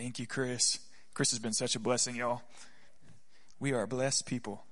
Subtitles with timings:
[0.00, 0.78] Thank you, Chris.
[1.12, 2.42] Chris has been such a blessing, y'all.
[3.58, 4.62] We are blessed people.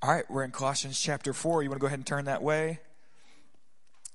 [0.00, 1.64] All right, we're in Colossians chapter 4.
[1.64, 2.78] You want to go ahead and turn that way?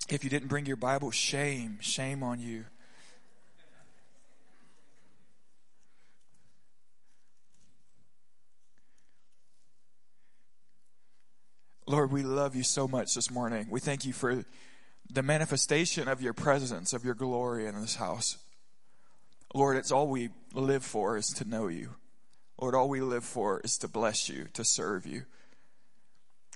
[0.08, 2.64] If you didn't bring your Bible, shame, shame on you.
[11.86, 13.68] Lord, we love you so much this morning.
[13.70, 14.46] We thank you for
[15.12, 18.38] the manifestation of your presence, of your glory in this house.
[19.56, 21.96] Lord, it's all we live for is to know you.
[22.60, 25.24] Lord, all we live for is to bless you, to serve you.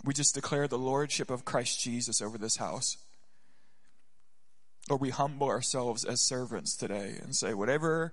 [0.04, 2.98] We just declare the lordship of Christ Jesus over this house.
[4.90, 8.12] Lord, we humble ourselves as servants today and say, whatever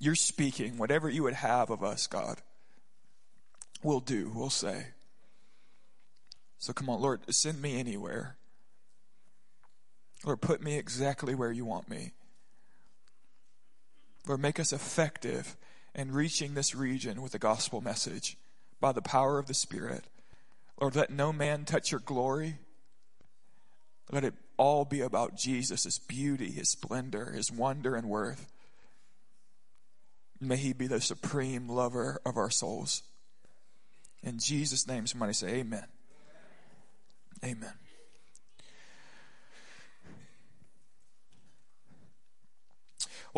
[0.00, 2.42] you're speaking, whatever you would have of us, God,
[3.84, 4.86] we'll do, we'll say.
[6.58, 8.36] So come on, Lord, send me anywhere.
[10.24, 12.14] Lord, put me exactly where you want me.
[14.28, 15.56] Lord, make us effective
[15.94, 18.36] in reaching this region with the gospel message
[18.78, 20.04] by the power of the Spirit.
[20.80, 22.58] Lord, let no man touch your glory.
[24.12, 28.52] Let it all be about Jesus, his beauty, his splendor, his wonder and worth.
[30.40, 33.02] May he be the supreme lover of our souls.
[34.22, 35.86] In Jesus' name, somebody say, Amen.
[37.44, 37.72] Amen.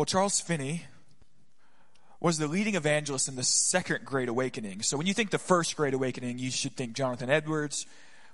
[0.01, 0.85] Well, Charles Finney
[2.19, 4.81] was the leading evangelist in the second Great Awakening.
[4.81, 7.85] So when you think the first Great Awakening, you should think Jonathan Edwards,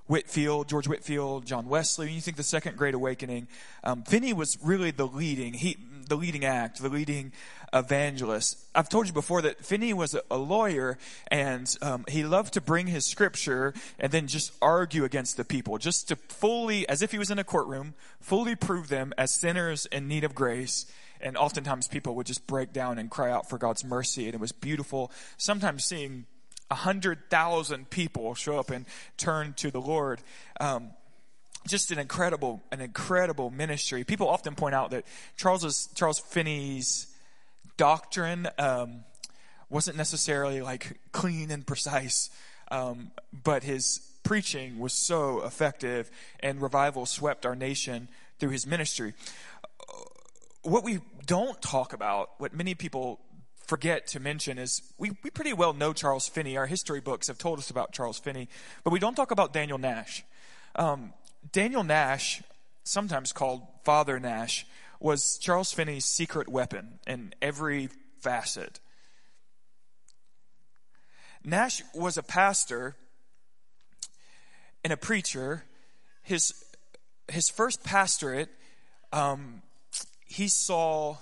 [0.06, 2.06] Whitefield, George Whitefield, John Wesley.
[2.06, 3.50] When you think the second Great Awakening,
[3.84, 5.56] um, Finney was really the leading.
[5.56, 5.76] He
[6.08, 7.34] the leading act, the leading
[7.74, 8.58] evangelist.
[8.74, 12.62] I've told you before that Finney was a, a lawyer and um, he loved to
[12.62, 17.12] bring his scripture and then just argue against the people, just to fully, as if
[17.12, 20.86] he was in a courtroom, fully prove them as sinners in need of grace.
[21.22, 24.26] And oftentimes people would just break down and cry out for God's mercy.
[24.26, 25.12] And it was beautiful.
[25.38, 26.26] Sometimes seeing
[26.70, 28.86] a hundred thousand people show up and
[29.18, 30.22] turn to the Lord.
[30.60, 30.92] Um,
[31.68, 34.04] just an incredible, an incredible ministry.
[34.04, 35.06] People often point out that
[35.36, 37.08] Charles's, Charles Finney's
[37.78, 39.04] doctrine um,
[39.70, 42.30] wasn't necessarily like clean and precise,
[42.72, 43.12] um,
[43.44, 46.12] but his preaching was so effective,
[46.42, 49.14] and revival swept our nation through his ministry.
[50.68, 53.22] What we don't talk about, what many people
[53.68, 56.58] forget to mention is we, we pretty well know Charles Finney.
[56.58, 58.50] Our history books have told us about Charles Finney,
[58.84, 60.26] but we don't talk about Daniel Nash.
[60.76, 61.14] Um,
[61.54, 62.44] Daniel Nash,
[62.84, 64.68] sometimes called Father Nash,
[65.00, 67.88] was Charles Finney's secret weapon in every
[68.20, 68.82] facet.
[71.46, 72.98] Nash was a pastor
[74.84, 75.64] and a preacher.
[76.24, 76.54] His,
[77.30, 78.50] his first pastorate,
[79.14, 79.62] um,
[80.28, 81.18] he saw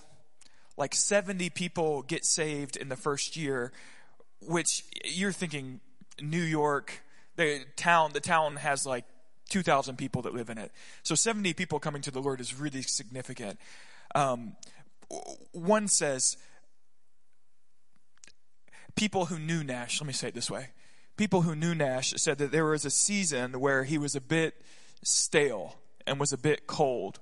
[0.78, 3.72] like 70 people get saved in the first year,
[4.42, 5.80] which you're thinking
[6.22, 7.02] New York,
[7.36, 9.06] the town, the town has like
[9.50, 10.72] 2,000 people that live in it.
[11.04, 13.60] So 70 people coming to the Lord is really significant.
[14.14, 14.56] Um,
[15.52, 16.38] one says,
[18.96, 20.70] people who knew Nash, let me say it this way.
[21.18, 24.56] People who knew Nash said that there was a season where he was a bit
[25.04, 27.20] stale and was a bit cold.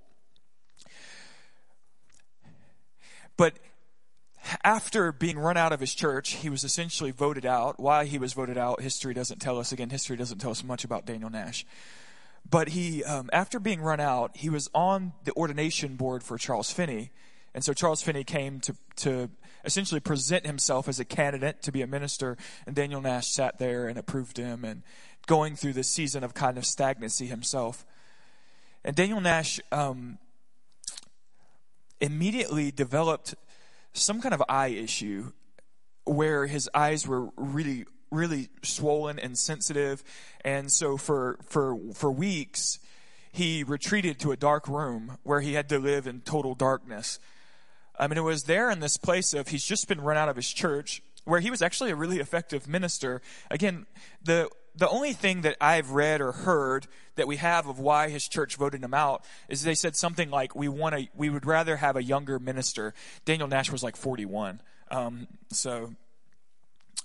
[3.37, 3.59] But
[4.63, 7.79] after being run out of his church, he was essentially voted out.
[7.79, 9.71] Why he was voted out, history doesn't tell us.
[9.71, 11.65] Again, history doesn't tell us much about Daniel Nash.
[12.49, 16.71] But he, um, after being run out, he was on the ordination board for Charles
[16.71, 17.11] Finney.
[17.53, 19.29] And so Charles Finney came to, to
[19.63, 22.37] essentially present himself as a candidate to be a minister.
[22.65, 24.83] And Daniel Nash sat there and approved him and
[25.25, 27.85] going through this season of kind of stagnancy himself.
[28.83, 30.17] And Daniel Nash um,
[32.03, 33.33] immediately developed
[33.93, 35.31] some kind of eye issue
[36.03, 40.03] where his eyes were really really swollen and sensitive.
[40.45, 42.79] And so for, for, for weeks,
[43.31, 47.19] he retreated to a dark room where he had to live in total darkness.
[47.97, 50.35] I mean, it was there in this place of he's just been run out of
[50.35, 53.21] his church where he was actually a really effective minister.
[53.49, 53.85] Again,
[54.23, 58.27] the, the only thing that I've read or heard that we have of why his
[58.27, 61.77] church voted him out is they said something like, we want to, we would rather
[61.77, 62.93] have a younger minister.
[63.25, 64.61] Daniel Nash was like 41.
[64.89, 65.93] Um, so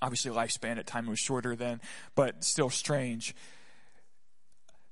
[0.00, 1.80] Obviously, lifespan at time was shorter then,
[2.14, 3.34] but still strange.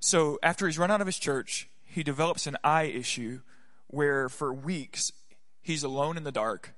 [0.00, 3.40] So after he's run out of his church, he develops an eye issue
[3.86, 5.12] where for weeks
[5.62, 6.74] he's alone in the dark.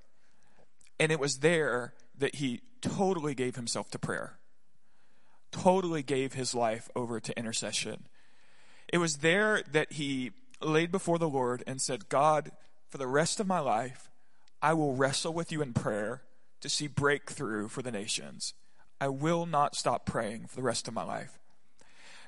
[1.00, 4.37] And it was there that he totally gave himself to prayer,
[5.50, 8.04] totally gave his life over to intercession.
[8.92, 12.50] It was there that he laid before the Lord and said, God,
[12.88, 14.10] for the rest of my life,
[14.62, 16.22] I will wrestle with you in prayer
[16.60, 18.54] to see breakthrough for the nations.
[19.00, 21.38] I will not stop praying for the rest of my life.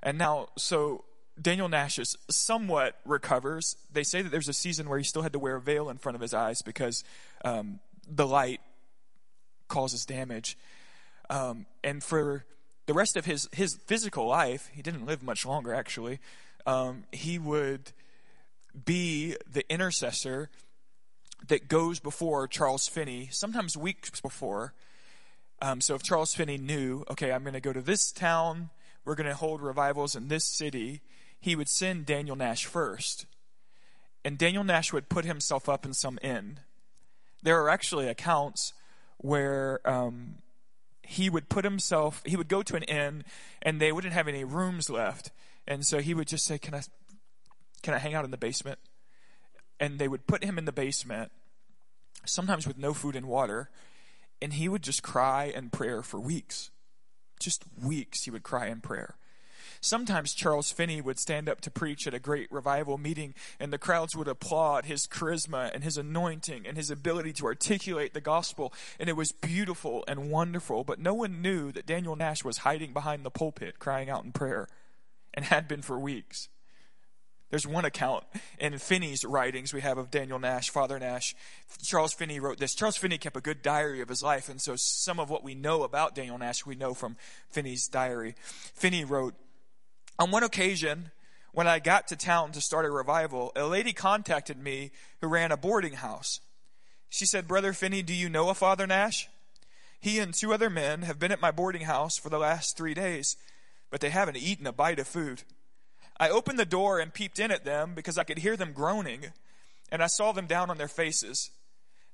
[0.03, 1.05] And now, so
[1.41, 3.77] Daniel Nash is somewhat recovers.
[3.93, 5.99] They say that there's a season where he still had to wear a veil in
[5.99, 7.03] front of his eyes because
[7.45, 8.61] um, the light
[9.69, 10.57] causes damage.
[11.29, 12.45] Um, and for
[12.91, 16.19] the rest of his, his physical life, he didn't live much longer actually.
[16.67, 17.93] Um, he would
[18.85, 20.51] be the intercessor
[21.47, 24.75] that goes before Charles Finney, sometimes weeks before.
[25.63, 28.71] Um, so if Charles Finney knew, okay, I'm going to go to this town,
[29.05, 31.01] we're going to hold revivals in this city,
[31.39, 33.27] he would send Daniel Nash first.
[34.25, 36.59] And Daniel Nash would put himself up in some inn.
[37.41, 38.75] There are actually accounts
[39.19, 40.39] where um,
[41.11, 43.25] he would put himself, he would go to an inn
[43.63, 45.31] and they wouldn't have any rooms left.
[45.67, 46.83] And so he would just say, Can I,
[47.83, 48.79] can I hang out in the basement?
[49.81, 51.33] and they would put him in the basement,
[52.27, 53.71] sometimes with no food and water,
[54.43, 56.71] and he would just cry and prayer for weeks.
[57.41, 59.17] Just weeks he would cry in prayer.
[59.81, 63.79] Sometimes Charles Finney would stand up to preach at a great revival meeting, and the
[63.79, 68.75] crowds would applaud his charisma and his anointing and his ability to articulate the gospel.
[68.99, 72.93] And it was beautiful and wonderful, but no one knew that Daniel Nash was hiding
[72.93, 74.69] behind the pulpit crying out in prayer
[75.33, 76.49] and had been for weeks.
[77.49, 78.25] There's one account
[78.61, 81.35] in Finney's writings we have of Daniel Nash, Father Nash.
[81.83, 82.75] Charles Finney wrote this.
[82.75, 85.57] Charles Finney kept a good diary of his life, and so some of what we
[85.57, 87.17] know about Daniel Nash we know from
[87.51, 88.37] Finney's diary.
[88.75, 89.35] Finney wrote,
[90.21, 91.13] On one occasion,
[91.53, 94.91] when I got to town to start a revival, a lady contacted me
[95.23, 96.41] who ran a boarding house.
[97.09, 99.31] She said, Brother Finney, do you know a Father Nash?
[99.99, 102.93] He and two other men have been at my boarding house for the last three
[102.93, 103.39] days,
[103.91, 105.43] but they haven't eaten a bite of food.
[106.19, 109.33] I opened the door and peeped in at them because I could hear them groaning,
[109.91, 111.51] and I saw them down on their faces.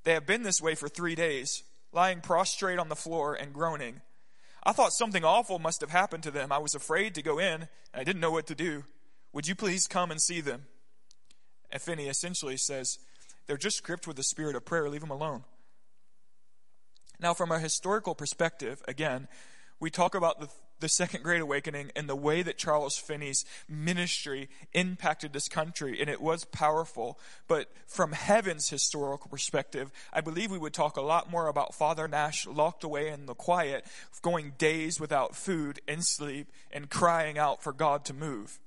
[0.04, 4.00] They have been this way for three days, lying prostrate on the floor and groaning.
[4.66, 6.50] I thought something awful must have happened to them.
[6.50, 8.82] I was afraid to go in, and I didn't know what to do.
[9.32, 10.66] Would you please come and see them?
[11.70, 12.98] And Finney essentially says,
[13.46, 14.88] They're just gripped with the spirit of prayer.
[14.88, 15.44] Leave them alone.
[17.20, 19.28] Now, from a historical perspective, again,
[19.78, 20.48] we talk about the
[20.80, 26.10] the Second Great Awakening and the way that Charles Finney's ministry impacted this country, and
[26.10, 27.18] it was powerful.
[27.48, 32.08] But from heaven's historical perspective, I believe we would talk a lot more about Father
[32.08, 33.86] Nash locked away in the quiet,
[34.22, 38.58] going days without food and sleep, and crying out for God to move.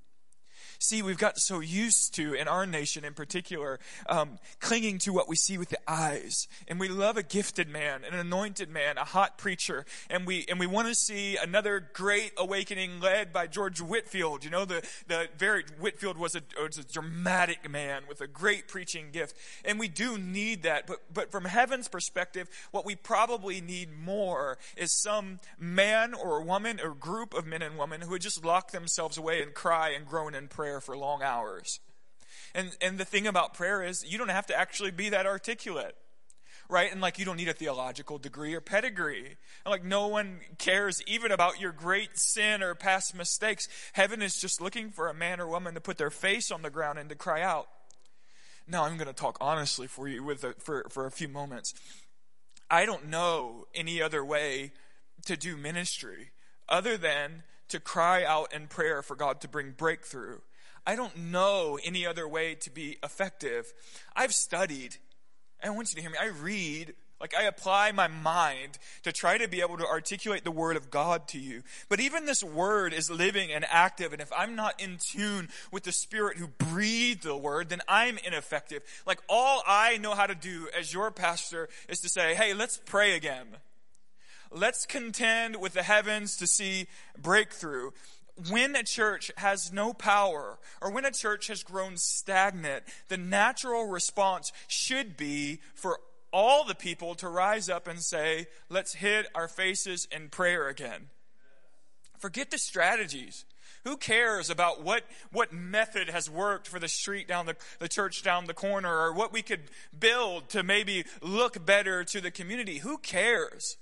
[0.81, 5.27] See, we've got so used to, in our nation in particular, um, clinging to what
[5.27, 6.47] we see with the eyes.
[6.69, 9.85] And we love a gifted man, an anointed man, a hot preacher.
[10.09, 14.45] And we, and we want to see another great awakening led by George Whitefield.
[14.45, 18.69] You know, the, the very, Whitefield was a, was a dramatic man with a great
[18.69, 19.35] preaching gift.
[19.65, 20.87] And we do need that.
[20.87, 26.79] But, but from heaven's perspective, what we probably need more is some man or woman
[26.81, 30.05] or group of men and women who would just lock themselves away and cry and
[30.05, 31.79] groan and pray prayer for long hours.
[32.53, 35.95] And, and the thing about prayer is you don't have to actually be that articulate.
[36.69, 36.91] Right?
[36.91, 39.25] And like you don't need a theological degree or pedigree.
[39.65, 43.67] And like no one cares even about your great sin or past mistakes.
[43.93, 46.69] Heaven is just looking for a man or woman to put their face on the
[46.69, 47.67] ground and to cry out.
[48.67, 51.73] Now I'm going to talk honestly for you with a, for, for a few moments.
[52.69, 54.73] I don't know any other way
[55.25, 56.29] to do ministry
[56.67, 60.37] other than to cry out in prayer for God to bring breakthrough.
[60.89, 63.71] I don't know any other way to be effective.
[64.15, 64.95] I've studied.
[65.63, 66.17] I want you to hear me.
[66.19, 70.49] I read, like I apply my mind to try to be able to articulate the
[70.49, 71.61] word of God to you.
[71.89, 74.13] But even this word is living and active.
[74.13, 78.17] And if I'm not in tune with the spirit who breathed the word, then I'm
[78.25, 78.81] ineffective.
[79.05, 82.81] Like all I know how to do as your pastor is to say, Hey, let's
[82.83, 83.45] pray again.
[84.51, 87.91] Let's contend with the heavens to see breakthrough
[88.49, 93.87] when a church has no power or when a church has grown stagnant, the natural
[93.87, 95.99] response should be for
[96.31, 101.09] all the people to rise up and say, let's hit our faces in prayer again.
[102.17, 103.45] Forget the strategies.
[103.85, 108.23] Who cares about what, what method has worked for the street down the, the church
[108.23, 112.79] down the corner or what we could build to maybe look better to the community?
[112.79, 113.77] Who cares?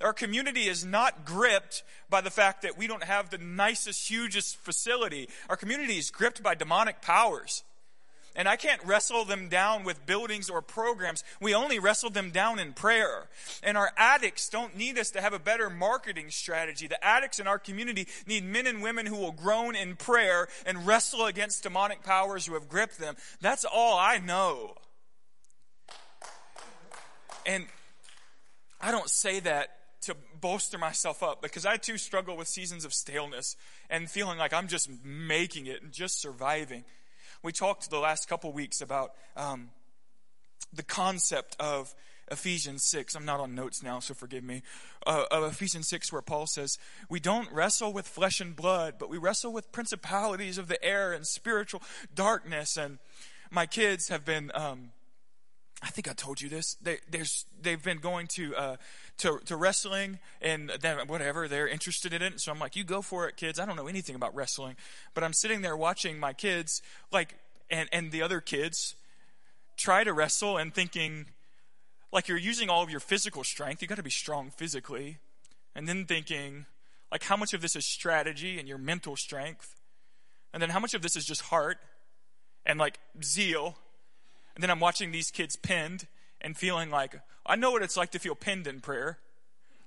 [0.00, 4.56] Our community is not gripped by the fact that we don't have the nicest, hugest
[4.56, 5.28] facility.
[5.48, 7.64] Our community is gripped by demonic powers.
[8.36, 11.24] And I can't wrestle them down with buildings or programs.
[11.40, 13.28] We only wrestle them down in prayer.
[13.62, 16.86] And our addicts don't need us to have a better marketing strategy.
[16.86, 20.86] The addicts in our community need men and women who will groan in prayer and
[20.86, 23.16] wrestle against demonic powers who have gripped them.
[23.40, 24.76] That's all I know.
[27.44, 27.66] and
[28.80, 32.94] I don't say that to bolster myself up because I too struggle with seasons of
[32.94, 33.56] staleness
[33.88, 36.84] and feeling like I'm just making it and just surviving.
[37.42, 39.70] We talked the last couple weeks about um,
[40.72, 41.94] the concept of
[42.30, 43.14] Ephesians 6.
[43.14, 44.62] I'm not on notes now, so forgive me.
[45.06, 46.78] Uh, of Ephesians 6, where Paul says,
[47.08, 51.12] We don't wrestle with flesh and blood, but we wrestle with principalities of the air
[51.12, 51.82] and spiritual
[52.14, 52.76] darkness.
[52.76, 52.98] And
[53.50, 54.50] my kids have been.
[54.54, 54.90] Um,
[55.82, 56.74] I think I told you this.
[56.74, 56.98] They,
[57.62, 58.76] they've been going to, uh,
[59.18, 62.40] to, to wrestling and then whatever they're interested in it.
[62.40, 63.58] So I'm like, you go for it, kids.
[63.58, 64.76] I don't know anything about wrestling,
[65.14, 67.36] but I'm sitting there watching my kids, like,
[67.70, 68.94] and and the other kids,
[69.76, 71.26] try to wrestle and thinking,
[72.12, 73.80] like you're using all of your physical strength.
[73.80, 75.18] You got to be strong physically.
[75.74, 76.66] And then thinking,
[77.12, 79.76] like, how much of this is strategy and your mental strength?
[80.52, 81.78] And then how much of this is just heart
[82.66, 83.78] and like zeal?
[84.54, 86.06] And then I'm watching these kids pinned
[86.40, 89.18] and feeling like, I know what it's like to feel pinned in prayer.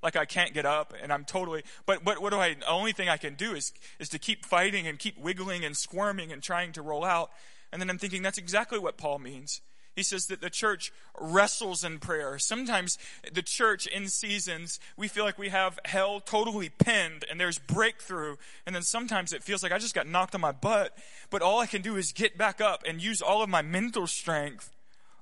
[0.02, 2.92] Like I can't get up and I'm totally, but, but what do I, the only
[2.92, 6.44] thing I can do is, is to keep fighting and keep wiggling and squirming and
[6.44, 7.32] trying to roll out.
[7.72, 9.62] And then I'm thinking that's exactly what Paul means.
[9.96, 12.40] He says that the church wrestles in prayer.
[12.40, 12.98] Sometimes
[13.32, 18.38] the church in seasons, we feel like we have hell totally pinned and there's breakthrough.
[18.66, 20.98] And then sometimes it feels like I just got knocked on my butt,
[21.30, 24.08] but all I can do is get back up and use all of my mental
[24.08, 24.72] strength,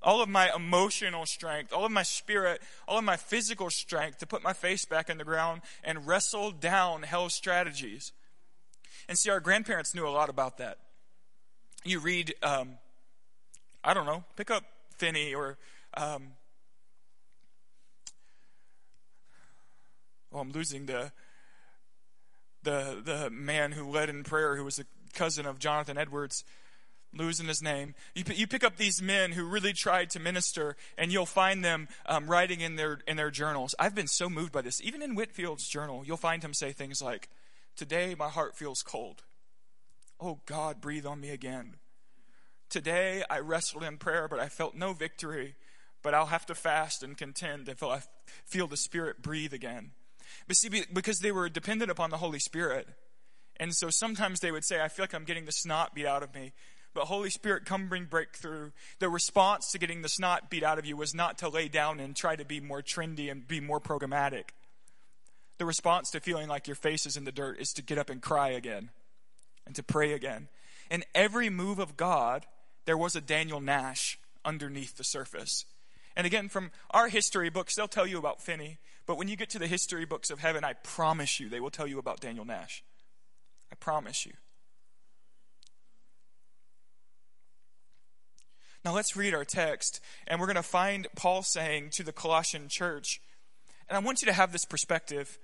[0.02, 4.26] all of my emotional strength, all of my spirit, all of my physical strength to
[4.26, 8.14] put my face back in the ground and wrestle down hell's strategies.
[9.10, 10.78] And see, our grandparents knew a lot about that.
[11.84, 12.78] You read, um,
[13.84, 14.64] I don't know, pick up
[14.98, 15.58] Finney or,
[15.96, 16.34] um,
[20.32, 21.12] oh, I'm losing the,
[22.64, 26.44] the, the man who led in prayer who was a cousin of Jonathan Edwards
[27.14, 27.96] losing his name.
[28.16, 31.88] You, you pick up these men who really tried to minister, and you'll find them
[32.06, 33.76] um, writing in their in their journals.
[33.80, 34.82] I've been so moved by this.
[34.82, 37.30] Even in Whitefield's journal, you'll find him say things like,
[37.76, 39.24] "Today my heart feels cold.
[40.20, 41.76] Oh God, breathe on me again.
[42.72, 45.56] Today I wrestled in prayer, but I felt no victory.
[46.02, 48.02] But I'll have to fast and contend until I
[48.46, 49.92] feel the Spirit breathe again.
[50.48, 52.88] But see, because they were dependent upon the Holy Spirit.
[53.58, 56.24] And so sometimes they would say, I feel like I'm getting the snot beat out
[56.24, 56.54] of me.
[56.94, 58.72] But Holy Spirit, come bring breakthrough.
[59.00, 62.00] The response to getting the snot beat out of you was not to lay down
[62.00, 64.46] and try to be more trendy and be more programmatic.
[65.58, 68.10] The response to feeling like your face is in the dirt is to get up
[68.10, 68.92] and cry again
[69.66, 70.48] and to pray again.
[70.90, 72.46] And every move of God
[72.86, 75.66] there was a Daniel Nash underneath the surface.
[76.16, 78.80] And again, from our history books, they'll tell you about Finney.
[79.06, 81.70] But when you get to the history books of heaven, I promise you, they will
[81.70, 82.84] tell you about Daniel Nash.
[83.72, 84.34] I promise you.
[88.84, 92.68] Now let's read our text, and we're going to find Paul saying to the Colossian
[92.68, 93.22] church,
[93.88, 95.38] and I want you to have this perspective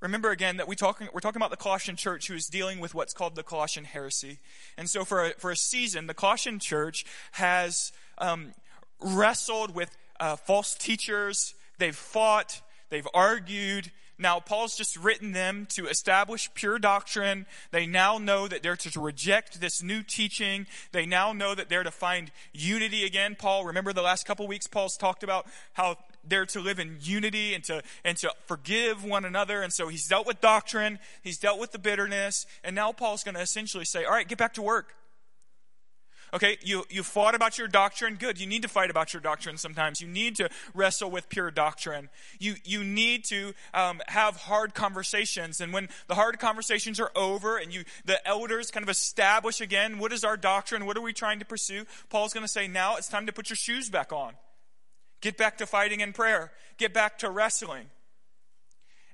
[0.00, 2.94] remember again that we talking, we're talking about the Colossian church who is dealing with
[2.94, 4.38] what's called the Colossian heresy.
[4.76, 8.54] And so for a, for a season, the Colossian church has um,
[9.00, 11.54] wrestled with uh, false teachers.
[11.78, 12.62] They've fought.
[12.88, 13.92] They've argued.
[14.18, 17.46] Now, Paul's just written them to establish pure doctrine.
[17.70, 20.66] They now know that they're to reject this new teaching.
[20.92, 23.34] They now know that they're to find unity again.
[23.34, 27.54] Paul, remember the last couple weeks, Paul's talked about how they're to live in unity
[27.54, 29.62] and to, and to forgive one another.
[29.62, 30.98] And so he's dealt with doctrine.
[31.22, 32.46] He's dealt with the bitterness.
[32.62, 34.94] And now Paul's going to essentially say, all right, get back to work.
[36.32, 38.14] Okay, you, you fought about your doctrine.
[38.14, 38.40] Good.
[38.40, 40.00] You need to fight about your doctrine sometimes.
[40.00, 42.08] You need to wrestle with pure doctrine.
[42.38, 45.60] You, you need to um, have hard conversations.
[45.60, 49.98] And when the hard conversations are over and you, the elders kind of establish again,
[49.98, 50.86] what is our doctrine?
[50.86, 51.84] What are we trying to pursue?
[52.10, 54.34] Paul's going to say, now it's time to put your shoes back on.
[55.20, 56.52] Get back to fighting in prayer.
[56.78, 57.86] Get back to wrestling.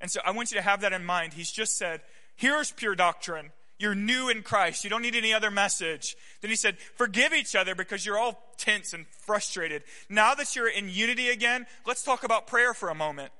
[0.00, 1.32] And so I want you to have that in mind.
[1.32, 2.00] He's just said,
[2.36, 3.52] here's pure doctrine.
[3.78, 4.84] You're new in Christ.
[4.84, 6.16] You don't need any other message.
[6.40, 9.82] Then he said, forgive each other because you're all tense and frustrated.
[10.08, 13.32] Now that you're in unity again, let's talk about prayer for a moment.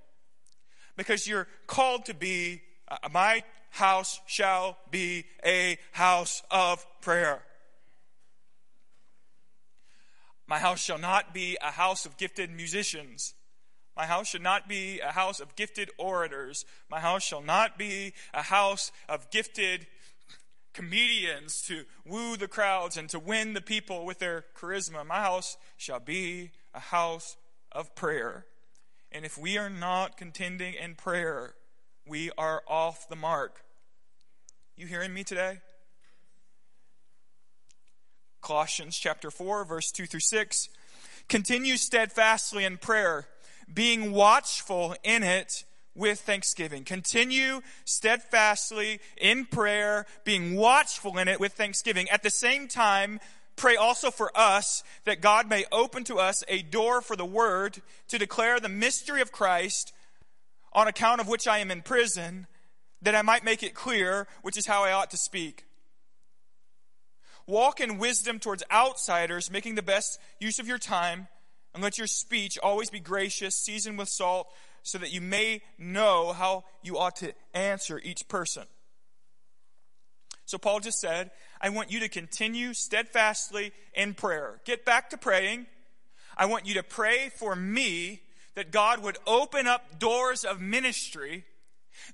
[0.96, 7.42] Because you're called to be, uh, my house shall be a house of prayer.
[10.46, 13.34] My house shall not be a house of gifted musicians.
[13.96, 16.64] My house should not be a house of gifted orators.
[16.90, 19.86] My house shall not be a house of gifted
[20.74, 25.04] comedians to woo the crowds and to win the people with their charisma.
[25.06, 27.36] My house shall be a house
[27.72, 28.44] of prayer.
[29.10, 31.54] And if we are not contending in prayer,
[32.06, 33.62] we are off the mark.
[34.76, 35.60] You hearing me today?
[38.46, 40.68] Colossians chapter 4, verse 2 through 6.
[41.28, 43.26] Continue steadfastly in prayer,
[43.74, 45.64] being watchful in it
[45.96, 46.84] with thanksgiving.
[46.84, 52.08] Continue steadfastly in prayer, being watchful in it with thanksgiving.
[52.08, 53.18] At the same time,
[53.56, 57.82] pray also for us that God may open to us a door for the word
[58.06, 59.92] to declare the mystery of Christ,
[60.72, 62.46] on account of which I am in prison,
[63.02, 65.65] that I might make it clear, which is how I ought to speak.
[67.46, 71.28] Walk in wisdom towards outsiders, making the best use of your time,
[71.74, 74.48] and let your speech always be gracious, seasoned with salt
[74.82, 78.64] so that you may know how you ought to answer each person.
[80.44, 84.60] So Paul just said, I want you to continue steadfastly in prayer.
[84.64, 85.66] Get back to praying.
[86.36, 88.22] I want you to pray for me
[88.54, 91.44] that God would open up doors of ministry.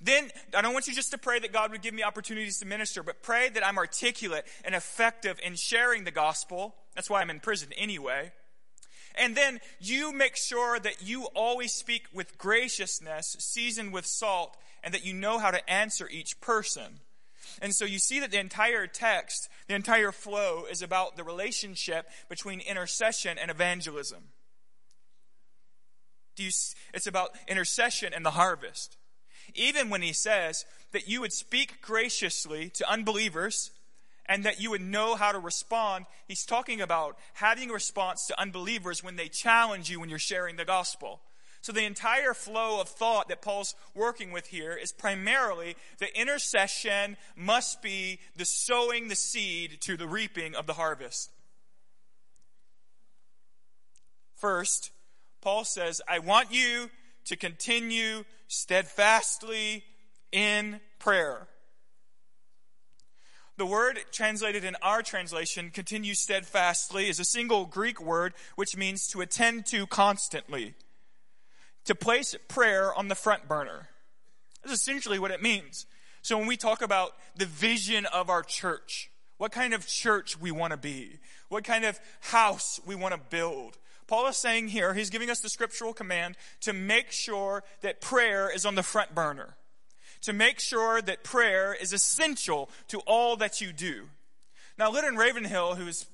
[0.00, 2.66] Then, I don't want you just to pray that God would give me opportunities to
[2.66, 6.74] minister, but pray that I'm articulate and effective in sharing the gospel.
[6.94, 8.32] That's why I'm in prison anyway.
[9.14, 14.94] And then you make sure that you always speak with graciousness, seasoned with salt, and
[14.94, 17.00] that you know how to answer each person.
[17.60, 22.08] And so you see that the entire text, the entire flow is about the relationship
[22.28, 24.24] between intercession and evangelism.
[26.34, 26.50] Do You,
[26.94, 28.96] it's about intercession and the harvest.
[29.54, 33.70] Even when he says that you would speak graciously to unbelievers
[34.26, 36.06] and that you would know how to respond.
[36.28, 40.56] He's talking about having a response to unbelievers when they challenge you when you're sharing
[40.56, 41.20] the gospel.
[41.60, 47.16] So the entire flow of thought that Paul's working with here is primarily the intercession
[47.36, 51.30] must be the sowing the seed to the reaping of the harvest.
[54.34, 54.90] First,
[55.40, 56.90] Paul says, I want you
[57.26, 59.82] to continue steadfastly
[60.30, 61.48] in prayer.
[63.56, 69.08] The word translated in our translation, continue steadfastly, is a single Greek word which means
[69.08, 70.74] to attend to constantly.
[71.86, 73.88] To place prayer on the front burner.
[74.62, 75.86] That's essentially what it means.
[76.20, 80.50] So when we talk about the vision of our church, what kind of church we
[80.50, 83.78] want to be, what kind of house we want to build,
[84.12, 88.54] Paul is saying here, he's giving us the scriptural command to make sure that prayer
[88.54, 89.56] is on the front burner
[90.20, 94.04] to make sure that prayer is essential to all that you do.
[94.78, 96.04] Now, Leonard Ravenhill, who is,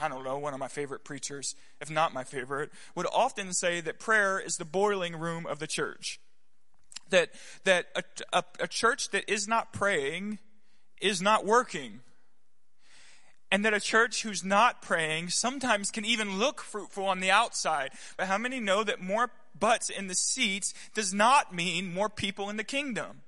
[0.00, 3.82] I don't know, one of my favorite preachers, if not my favorite, would often say
[3.82, 6.20] that prayer is the boiling room of the church.
[7.10, 7.28] That,
[7.64, 10.38] that a, a, a church that is not praying
[11.02, 12.00] is not working.
[13.54, 17.92] And that a church who's not praying sometimes can even look fruitful on the outside.
[18.16, 22.50] But how many know that more butts in the seats does not mean more people
[22.50, 23.22] in the kingdom.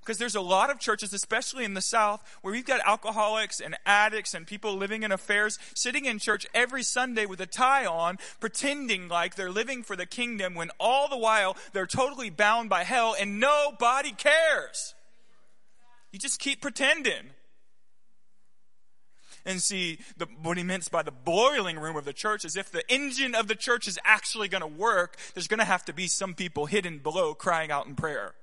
[0.00, 3.76] Because there's a lot of churches, especially in the South, where we've got alcoholics and
[3.84, 8.16] addicts and people living in affairs sitting in church every Sunday with a tie on,
[8.40, 12.84] pretending like they're living for the kingdom when all the while they're totally bound by
[12.84, 14.94] hell and nobody cares.
[16.10, 17.32] You just keep pretending
[19.48, 22.70] and see the, what he meant by the boiling room of the church is if
[22.70, 25.92] the engine of the church is actually going to work, there's going to have to
[25.94, 28.34] be some people hidden below crying out in prayer.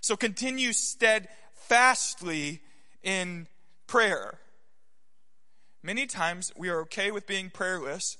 [0.00, 2.60] So continue steadfastly
[3.02, 3.46] in
[3.86, 4.38] prayer.
[5.82, 8.16] Many times we are okay with being prayerless.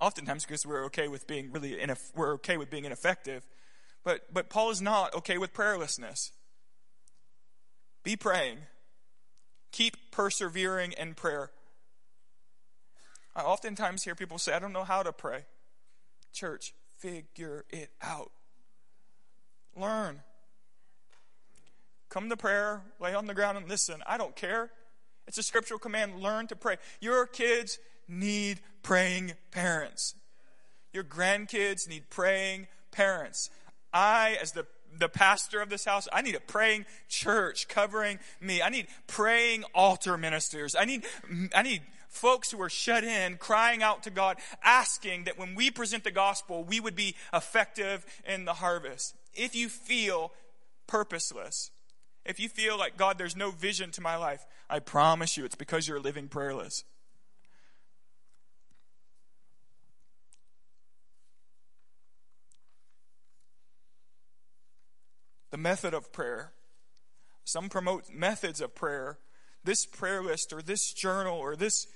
[0.00, 3.44] Oftentimes because we're okay with being really ineff- we're okay with being ineffective.
[4.04, 6.30] But but Paul is not okay with prayerlessness.
[8.02, 8.58] Be praying.
[9.72, 11.50] Keep persevering in prayer.
[13.34, 15.44] I oftentimes hear people say, I don't know how to pray.
[16.32, 18.32] Church, figure it out.
[19.76, 20.22] Learn.
[22.08, 24.02] Come to prayer, lay on the ground and listen.
[24.06, 24.70] I don't care.
[25.28, 26.20] It's a scriptural command.
[26.20, 26.76] Learn to pray.
[27.00, 30.16] Your kids need praying parents.
[30.92, 33.48] Your grandkids need praying parents.
[33.92, 34.66] I, as the
[34.98, 36.08] the pastor of this house.
[36.12, 38.62] I need a praying church covering me.
[38.62, 40.74] I need praying altar ministers.
[40.74, 41.04] I need,
[41.54, 45.70] I need folks who are shut in, crying out to God, asking that when we
[45.70, 49.14] present the gospel, we would be effective in the harvest.
[49.34, 50.32] If you feel
[50.86, 51.70] purposeless,
[52.26, 55.54] if you feel like, God, there's no vision to my life, I promise you it's
[55.54, 56.84] because you're living prayerless.
[65.50, 66.52] The method of prayer.
[67.44, 69.18] Some promote methods of prayer.
[69.64, 71.86] This prayer list or this journal or this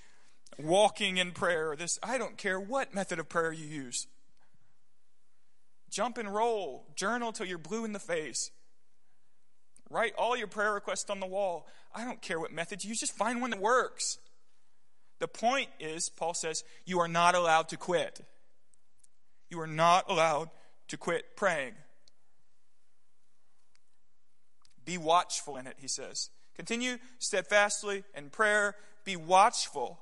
[0.59, 4.07] walking in prayer or this, I don't care what method of prayer you use.
[5.91, 8.51] Jump and roll, journal till you're blue in the face.
[9.91, 11.69] Write all your prayer requests on the wall.
[11.95, 14.19] I don't care what method you use, just find one that works.
[15.21, 18.21] The point is, Paul says, you are not allowed to quit.
[19.49, 20.51] You are not allowed
[20.89, 21.75] to quit praying.
[24.85, 26.31] Be watchful in it, he says.
[26.55, 28.77] Continue steadfastly in prayer.
[29.05, 29.99] Be watchful.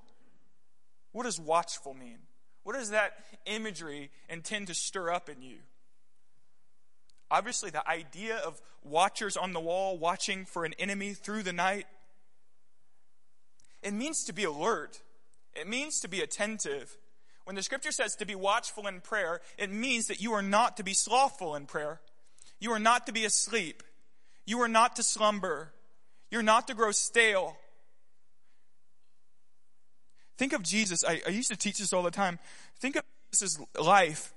[1.13, 2.19] What does watchful mean?
[2.63, 3.15] What does that
[3.47, 5.59] imagery intend to stir up in you?
[7.31, 11.87] Obviously, the idea of watchers on the wall watching for an enemy through the night,
[13.83, 15.01] it means to be alert.
[15.55, 16.97] It means to be attentive.
[17.45, 20.77] When the scripture says to be watchful in prayer, it means that you are not
[20.77, 22.01] to be slothful in prayer.
[22.61, 23.83] You are not to be asleep.
[24.47, 25.73] You are not to slumber.
[26.31, 27.57] You're not to grow stale.
[30.39, 31.05] Think of Jesus.
[31.05, 32.39] I, I used to teach this all the time.
[32.79, 33.03] Think of
[33.33, 34.33] Jesus' life.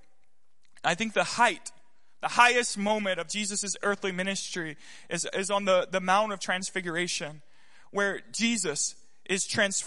[0.83, 1.71] I think the height,
[2.21, 4.77] the highest moment of Jesus' earthly ministry
[5.09, 7.41] is, is on the, the Mount of Transfiguration,
[7.91, 8.95] where Jesus
[9.27, 9.83] is trans,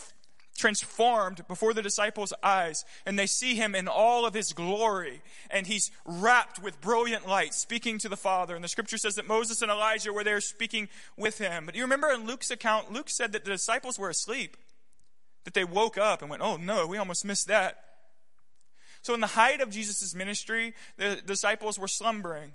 [0.58, 5.66] transformed before the disciples' eyes, and they see him in all of his glory, and
[5.66, 8.54] he's wrapped with brilliant light, speaking to the Father.
[8.54, 11.64] And the scripture says that Moses and Elijah were there speaking with him.
[11.64, 14.56] But you remember in Luke's account, Luke said that the disciples were asleep
[15.48, 17.82] that they woke up and went, oh no, we almost missed that.
[19.00, 22.52] So, in the height of Jesus' ministry, the disciples were slumbering.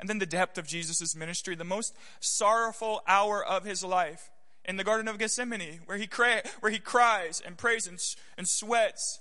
[0.00, 4.30] And then the depth of Jesus' ministry, the most sorrowful hour of his life
[4.64, 7.98] in the Garden of Gethsemane, where he, cry, where he cries and prays and,
[8.36, 9.20] and sweats,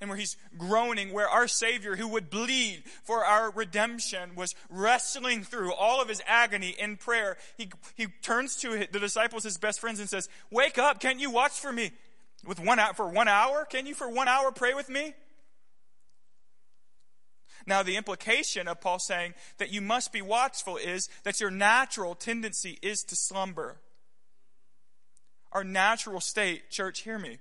[0.00, 5.42] and where he's groaning, where our Savior, who would bleed for our redemption, was wrestling
[5.42, 7.36] through all of his agony in prayer.
[7.56, 11.30] He, he turns to the disciples, his best friends, and says, Wake up, can't you
[11.30, 11.90] watch for me?
[12.46, 13.64] With one hour, for one hour?
[13.64, 15.14] Can you for one hour pray with me?
[17.66, 22.14] Now, the implication of Paul saying that you must be watchful is that your natural
[22.14, 23.76] tendency is to slumber.
[25.52, 27.38] Our natural state, church, hear me.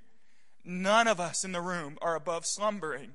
[0.63, 3.11] None of us in the room are above slumbering.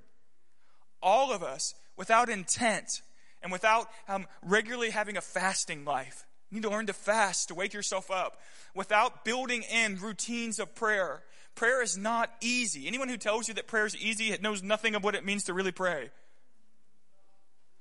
[1.02, 3.02] All of us, without intent
[3.42, 7.55] and without um, regularly having a fasting life, you need to learn to fast to
[7.55, 8.38] wake yourself up
[8.74, 11.22] without building in routines of prayer
[11.55, 12.87] Prayer is not easy.
[12.87, 15.55] Anyone who tells you that prayer is easy knows nothing of what it means to
[15.55, 16.11] really pray.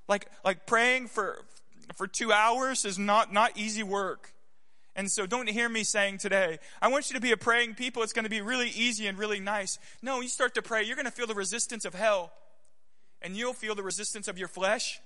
[0.08, 1.44] Like, like praying for,
[1.94, 4.34] for two hours is not, not easy work.
[4.94, 8.02] And so don't hear me saying today, I want you to be a praying people.
[8.02, 9.78] It's going to be really easy and really nice.
[10.02, 12.32] No, you start to pray, you're going to feel the resistance of hell.
[13.22, 15.00] And you'll feel the resistance of your flesh.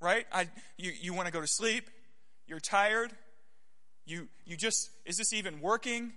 [0.00, 0.26] Right?
[0.32, 1.90] I, you, you want to go to sleep.
[2.46, 3.12] You're tired.
[4.06, 6.12] You, you just, is this even working?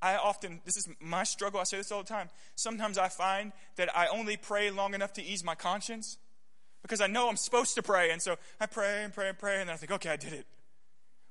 [0.00, 2.28] I often, this is my struggle, I say this all the time.
[2.56, 6.18] Sometimes I find that I only pray long enough to ease my conscience
[6.84, 8.10] because I know I'm supposed to pray.
[8.10, 10.34] And so I pray and pray and pray, and then I think, okay, I did
[10.34, 10.46] it.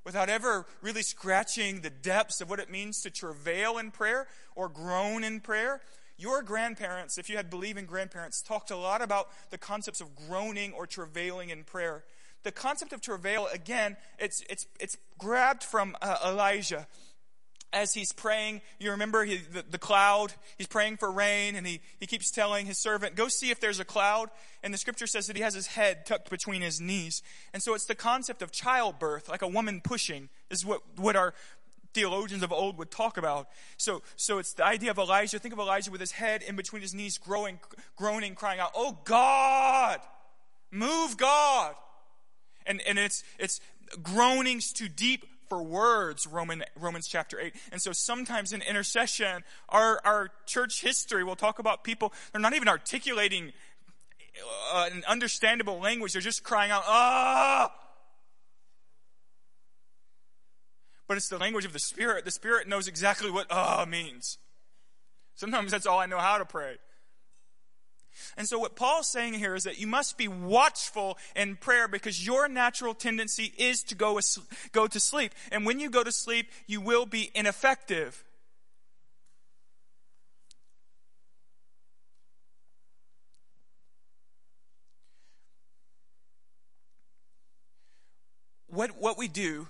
[0.04, 4.68] Without ever really scratching the depths of what it means to travail in prayer or
[4.68, 5.82] groan in prayer.
[6.18, 10.74] Your grandparents, if you had believing grandparents, talked a lot about the concepts of groaning
[10.74, 12.04] or travailing in prayer.
[12.42, 16.88] The concept of travail, again, it's, it's, it's grabbed from uh, Elijah
[17.74, 21.82] as he's praying, you remember he, the, the, cloud, he's praying for rain, and he,
[22.00, 24.30] he keeps telling his servant, Go see if there's a cloud.
[24.62, 27.22] And the scripture says that he has his head tucked between his knees.
[27.54, 31.34] And so it's the concept of childbirth, like a woman pushing, is what, what our
[31.94, 33.50] theologians of old would talk about.
[33.78, 35.40] So, so it's the idea of Elijah.
[35.40, 37.60] Think of Elijah with his head in between his knees, growing,
[37.96, 40.00] groaning, crying out, Oh God!
[40.72, 41.76] Move God!
[42.66, 43.60] And, and it's, it's
[44.02, 45.26] groanings too deep
[45.62, 47.54] words, Roman, Romans chapter 8.
[47.72, 52.54] And so sometimes in intercession, our, our church history will talk about people, they're not
[52.54, 53.52] even articulating
[54.74, 57.72] uh, an understandable language, they're just crying out, ah!
[61.08, 62.26] But it's the language of the Spirit.
[62.26, 64.38] The Spirit knows exactly what ah means.
[65.36, 66.78] Sometimes that's all I know how to pray.
[68.38, 72.26] And so, what Paul's saying here is that you must be watchful in prayer because
[72.26, 74.20] your natural tendency is to go,
[74.72, 75.34] go to sleep.
[75.52, 78.24] And when you go to sleep, you will be ineffective.
[88.68, 89.68] What, what we do,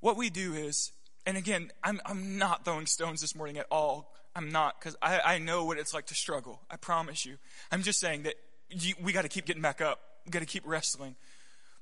[0.00, 0.90] what we do is,
[1.24, 5.20] and again, I'm, I'm not throwing stones this morning at all I'm not, because I,
[5.24, 6.60] I know what it's like to struggle.
[6.70, 7.36] I promise you.
[7.70, 8.34] I'm just saying that
[8.68, 10.00] you, we got to keep getting back up.
[10.26, 11.14] We got to keep wrestling.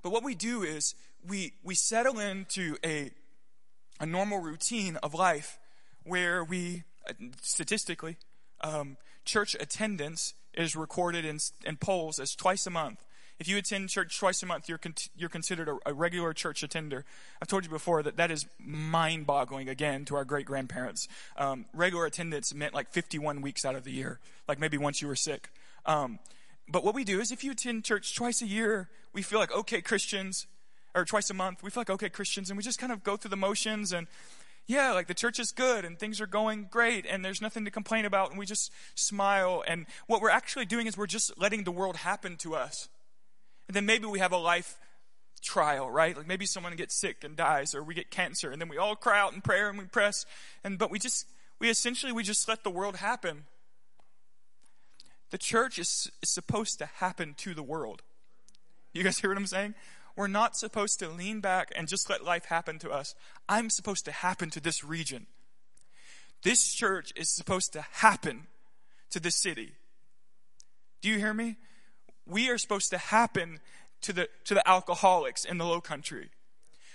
[0.02, 0.94] But what we do is
[1.26, 3.10] we, we settle into a,
[4.00, 5.58] a normal routine of life
[6.02, 6.82] where we,
[7.40, 8.16] statistically,
[8.62, 13.02] um, church attendance is recorded in, in polls as twice a month.
[13.42, 16.62] If you attend church twice a month, you're, con- you're considered a, a regular church
[16.62, 17.04] attender.
[17.40, 21.08] I've told you before that that is mind boggling again to our great grandparents.
[21.36, 25.08] Um, regular attendance meant like 51 weeks out of the year, like maybe once you
[25.08, 25.48] were sick.
[25.86, 26.20] Um,
[26.68, 29.50] but what we do is if you attend church twice a year, we feel like,
[29.50, 30.46] okay, Christians,
[30.94, 33.16] or twice a month, we feel like, okay, Christians, and we just kind of go
[33.16, 34.06] through the motions and
[34.68, 37.72] yeah, like the church is good and things are going great and there's nothing to
[37.72, 39.64] complain about and we just smile.
[39.66, 42.88] And what we're actually doing is we're just letting the world happen to us.
[43.68, 44.78] And then maybe we have a life
[45.42, 46.16] trial, right?
[46.16, 48.96] Like maybe someone gets sick and dies or we get cancer and then we all
[48.96, 50.24] cry out in prayer and we press
[50.64, 51.26] and but we just
[51.58, 53.44] we essentially we just let the world happen.
[55.30, 58.02] The church is, is supposed to happen to the world.
[58.92, 59.74] You guys hear what I'm saying?
[60.14, 63.14] We're not supposed to lean back and just let life happen to us.
[63.48, 65.26] I'm supposed to happen to this region.
[66.42, 68.46] This church is supposed to happen
[69.10, 69.72] to this city.
[71.00, 71.56] Do you hear me?
[72.26, 73.60] We are supposed to happen
[74.02, 76.30] to the, to the alcoholics in the low country.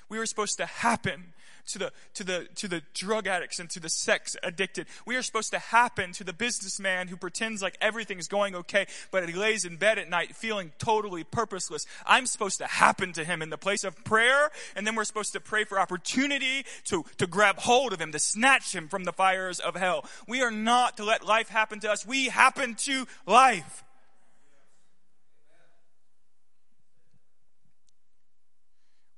[0.09, 1.33] We are supposed to happen
[1.67, 4.87] to the, to the, to the drug addicts and to the sex addicted.
[5.05, 9.27] We are supposed to happen to the businessman who pretends like everything's going okay, but
[9.27, 11.85] he lays in bed at night feeling totally purposeless.
[12.05, 15.33] I'm supposed to happen to him in the place of prayer, and then we're supposed
[15.33, 19.13] to pray for opportunity to, to grab hold of him, to snatch him from the
[19.13, 20.05] fires of hell.
[20.27, 22.05] We are not to let life happen to us.
[22.05, 23.83] We happen to life.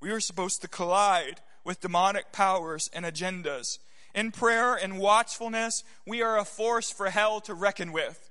[0.02, 3.80] We are supposed to collide with demonic powers and agendas.
[4.16, 8.30] In prayer and watchfulness, we are a force for hell to reckon with.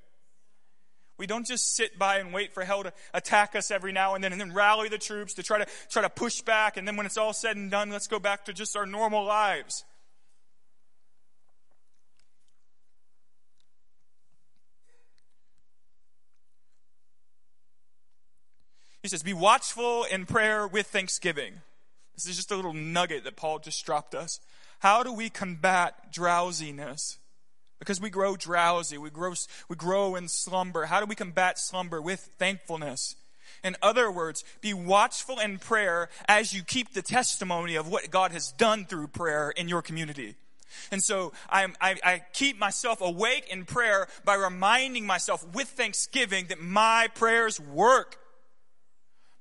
[1.19, 4.23] We don't just sit by and wait for hell to attack us every now and
[4.23, 6.97] then and then rally the troops to try to try to push back and then
[6.97, 9.85] when it's all said and done, let's go back to just our normal lives.
[19.09, 21.63] He says, Be watchful in prayer with thanksgiving.
[22.15, 24.39] This is just a little nugget that Paul just dropped us.
[24.81, 27.17] How do we combat drowsiness?
[27.79, 29.33] Because we grow drowsy, we grow,
[29.71, 30.85] we grow in slumber.
[30.85, 32.03] How do we combat slumber?
[32.03, 33.17] With thankfulness.
[33.65, 38.33] In other words, be watchful in prayer as you keep the testimony of what God
[38.33, 40.35] has done through prayer in your community.
[40.93, 46.61] And so I, I, keep myself awake in prayer by reminding myself with thanksgiving that
[46.61, 48.19] my prayers work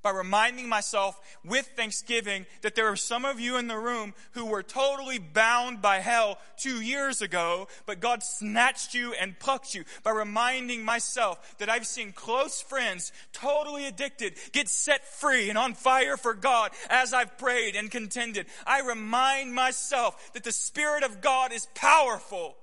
[0.07, 4.45] by reminding myself with thanksgiving that there are some of you in the room who
[4.45, 9.83] were totally bound by hell two years ago, but God snatched you and plucked you.
[10.03, 15.73] By reminding myself that I've seen close friends, totally addicted, get set free and on
[15.73, 18.45] fire for God as I've prayed and contended.
[18.65, 22.55] I remind myself that the Spirit of God is powerful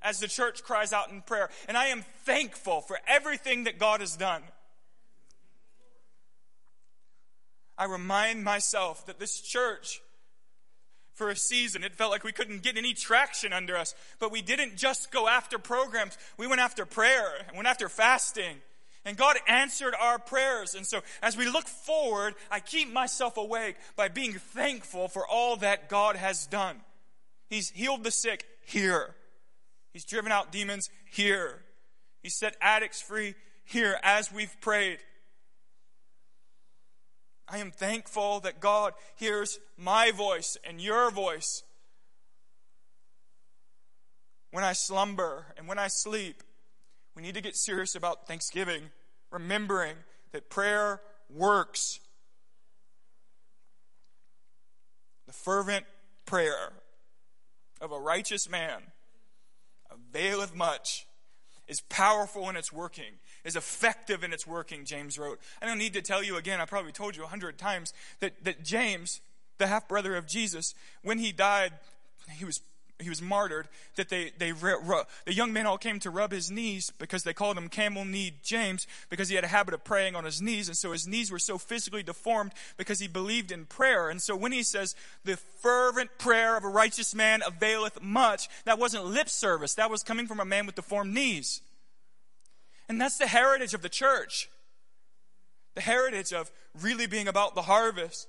[0.00, 1.50] as the church cries out in prayer.
[1.66, 4.44] And I am thankful for everything that God has done.
[7.76, 10.00] I remind myself that this church,
[11.14, 13.94] for a season, it felt like we couldn't get any traction under us.
[14.18, 18.56] But we didn't just go after programs, we went after prayer, and went after fasting.
[19.04, 20.74] And God answered our prayers.
[20.74, 25.56] And so as we look forward, I keep myself awake by being thankful for all
[25.56, 26.76] that God has done.
[27.50, 29.14] He's healed the sick here.
[29.92, 31.62] He's driven out demons here.
[32.22, 33.34] He set addicts free
[33.64, 34.98] here as we've prayed.
[37.48, 41.62] I am thankful that God hears my voice and your voice.
[44.50, 46.42] When I slumber and when I sleep,
[47.14, 48.84] we need to get serious about thanksgiving,
[49.30, 49.96] remembering
[50.32, 52.00] that prayer works.
[55.26, 55.86] The fervent
[56.24, 56.72] prayer
[57.80, 58.82] of a righteous man
[59.90, 61.06] availeth much,
[61.68, 65.38] is powerful in its working is effective in its working, James wrote.
[65.60, 68.42] I don't need to tell you again, I probably told you a hundred times, that,
[68.44, 69.20] that James,
[69.58, 71.72] the half brother of Jesus, when he died,
[72.32, 72.60] he was
[73.04, 76.90] he was martyred, that they, they, the young men all came to rub his knees
[76.98, 80.24] because they called him camel kneed James because he had a habit of praying on
[80.24, 80.68] his knees.
[80.68, 84.08] And so his knees were so physically deformed because he believed in prayer.
[84.10, 88.78] And so when he says, the fervent prayer of a righteous man availeth much, that
[88.78, 89.74] wasn't lip service.
[89.74, 91.62] That was coming from a man with deformed knees.
[92.88, 94.48] And that's the heritage of the church.
[95.74, 98.28] The heritage of really being about the harvest.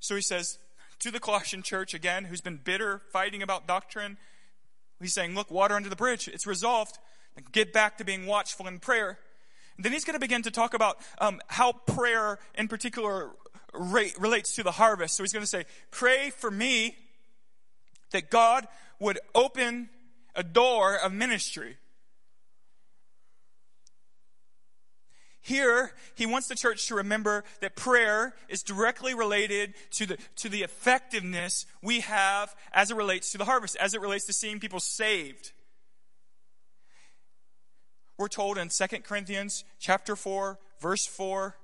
[0.00, 0.58] So he says
[1.02, 4.16] to the Colossian church again, who's been bitter, fighting about doctrine,
[5.00, 6.28] he's saying, Look, water under the bridge.
[6.28, 6.98] It's resolved.
[7.50, 9.18] Get back to being watchful in prayer.
[9.76, 13.30] And then he's going to begin to talk about um, how prayer in particular
[13.74, 15.16] relates to the harvest.
[15.16, 16.96] So he's going to say, Pray for me
[18.12, 18.68] that God
[19.00, 19.88] would open
[20.36, 21.78] a door of ministry.
[25.42, 30.48] Here, he wants the church to remember that prayer is directly related to the, to
[30.48, 34.60] the effectiveness we have as it relates to the harvest, as it relates to seeing
[34.60, 35.50] people saved.
[38.16, 41.56] We're told in 2 Corinthians chapter 4, verse 4,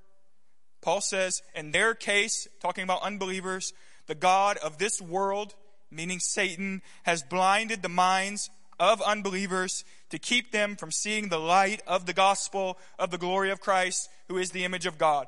[0.80, 3.72] Paul says, in their case, talking about unbelievers,
[4.06, 5.54] the God of this world,
[5.88, 11.82] meaning Satan, has blinded the minds of unbelievers to keep them from seeing the light
[11.86, 15.26] of the gospel of the glory of Christ, who is the image of God.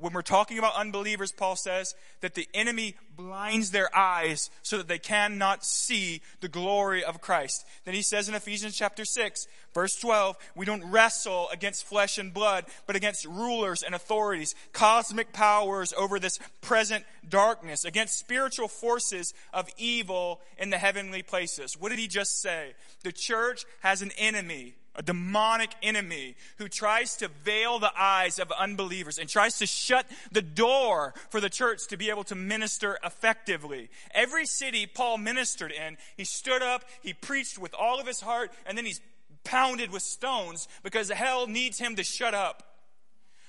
[0.00, 4.88] When we're talking about unbelievers, Paul says that the enemy blinds their eyes so that
[4.88, 7.66] they cannot see the glory of Christ.
[7.84, 12.32] Then he says in Ephesians chapter 6, verse 12, we don't wrestle against flesh and
[12.32, 19.34] blood, but against rulers and authorities, cosmic powers over this present darkness, against spiritual forces
[19.52, 21.78] of evil in the heavenly places.
[21.78, 22.74] What did he just say?
[23.02, 28.50] The church has an enemy a demonic enemy who tries to veil the eyes of
[28.52, 32.98] unbelievers and tries to shut the door for the church to be able to minister
[33.04, 33.90] effectively.
[34.12, 38.52] Every city Paul ministered in, he stood up, he preached with all of his heart,
[38.66, 39.00] and then he's
[39.44, 42.67] pounded with stones because hell needs him to shut up.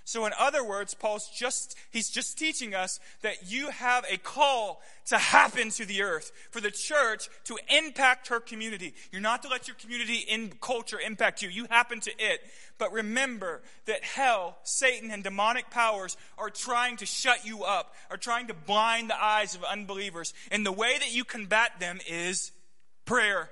[0.10, 4.82] So in other words, Paul's just, he's just teaching us that you have a call
[5.06, 8.96] to happen to the earth, for the church to impact her community.
[9.12, 11.50] You're not to let your community in culture impact you.
[11.50, 12.42] You happen to it.
[12.80, 18.18] But remember that hell, Satan, and demonic powers are trying to shut you up, are
[18.18, 20.34] trying to blind the eyes of unbelievers.
[20.50, 22.52] And the way that you combat them is
[23.06, 23.52] prayer,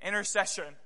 [0.00, 0.76] intercession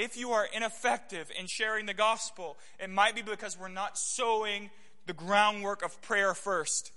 [0.00, 4.70] if you are ineffective in sharing the gospel, it might be because we're not sowing
[5.06, 6.92] the groundwork of prayer first.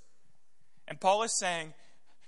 [0.88, 1.74] And Paul is saying,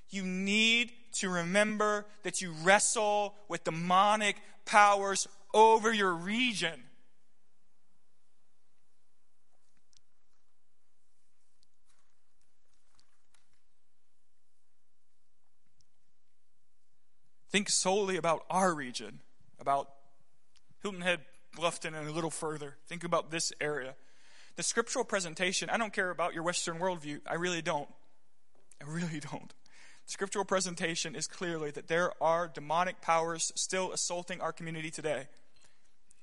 [0.10, 4.36] you need to remember that you wrestle with demonic
[4.66, 6.84] powers over your region.
[17.50, 19.20] Think solely about our region,
[19.62, 19.95] about
[20.86, 21.22] Hilton Head,
[21.58, 22.76] Bluffton, and a little further.
[22.86, 23.96] Think about this area.
[24.56, 27.22] The scriptural presentation, I don't care about your Western worldview.
[27.26, 27.90] I really don't.
[28.80, 29.50] I really don't.
[29.50, 35.26] The scriptural presentation is clearly that there are demonic powers still assaulting our community today.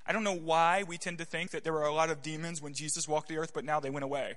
[0.07, 2.61] I don't know why we tend to think that there were a lot of demons
[2.61, 4.35] when Jesus walked the earth, but now they went away.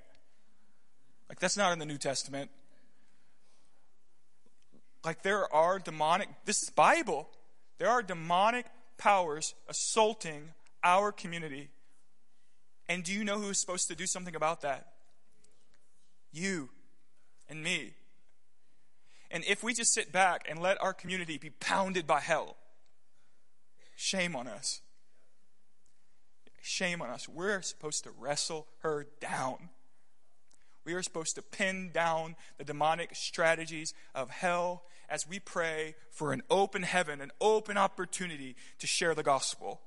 [1.28, 2.50] Like, that's not in the New Testament.
[5.04, 7.28] Like, there are demonic, this is Bible.
[7.78, 8.66] There are demonic
[8.98, 10.50] powers assaulting
[10.82, 11.68] our community.
[12.88, 14.92] And do you know who is supposed to do something about that?
[16.32, 16.70] You
[17.48, 17.94] and me.
[19.30, 22.56] And if we just sit back and let our community be pounded by hell,
[23.96, 24.80] shame on us.
[26.62, 27.28] Shame on us.
[27.28, 29.70] We're supposed to wrestle her down.
[30.84, 36.32] We are supposed to pin down the demonic strategies of hell as we pray for
[36.32, 39.80] an open heaven, an open opportunity to share the gospel.